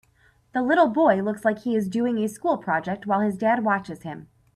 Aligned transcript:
the 0.51 0.63
little 0.63 0.87
boy 0.87 1.21
looks 1.21 1.45
like 1.45 1.59
he 1.59 1.75
is 1.75 1.87
doing 1.87 2.17
a 2.17 2.27
school 2.27 2.57
project 2.57 3.05
while 3.05 3.19
his 3.19 3.37
dad 3.37 3.63
watches 3.63 4.01
him. 4.01 4.27